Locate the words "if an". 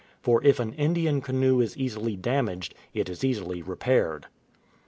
0.43-0.73